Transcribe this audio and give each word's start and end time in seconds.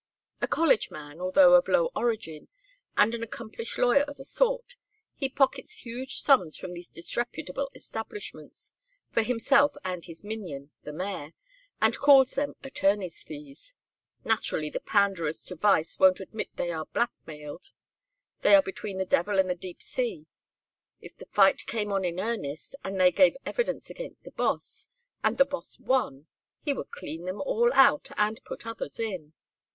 A 0.41 0.47
college 0.47 0.89
man, 0.89 1.21
although 1.21 1.53
of 1.53 1.67
low 1.67 1.91
origin, 1.95 2.47
and 2.97 3.13
an 3.13 3.21
accomplished 3.21 3.77
lawyer 3.77 4.01
of 4.01 4.17
a 4.19 4.23
sort, 4.23 4.75
he 5.13 5.29
pockets 5.29 5.75
huge 5.85 6.23
sums 6.23 6.57
from 6.57 6.73
these 6.73 6.87
disreputable 6.89 7.69
establishments, 7.75 8.73
for 9.11 9.21
himself 9.21 9.73
and 9.85 10.03
his 10.05 10.23
minion, 10.23 10.71
the 10.81 10.91
mayor, 10.91 11.33
and 11.79 11.95
calls 11.99 12.31
them 12.31 12.55
attorney's 12.63 13.21
fees. 13.21 13.75
Naturally 14.25 14.71
the 14.71 14.79
panderers 14.79 15.43
to 15.43 15.55
vice 15.55 15.99
won't 15.99 16.19
admit 16.19 16.49
they 16.55 16.71
are 16.71 16.85
blackmailed: 16.85 17.71
they 18.41 18.55
are 18.55 18.63
between 18.63 18.97
the 18.97 19.05
devil 19.05 19.37
and 19.37 19.47
the 19.47 19.53
deep 19.53 19.83
sea; 19.83 20.25
if 20.99 21.15
the 21.15 21.27
fight 21.27 21.67
came 21.67 21.91
on 21.91 22.03
in 22.03 22.19
earnest, 22.19 22.75
and 22.83 22.99
they 22.99 23.11
gave 23.11 23.37
evidence 23.45 23.91
against 23.91 24.23
the 24.23 24.31
Boss, 24.31 24.89
and 25.23 25.37
the 25.37 25.45
Boss 25.45 25.77
won, 25.79 26.25
he 26.63 26.73
would 26.73 26.89
clean 26.89 27.25
them 27.25 27.39
all 27.41 27.71
out 27.75 28.09
and 28.17 28.43
put 28.45 28.65
others 28.65 28.99
in. 28.99 29.33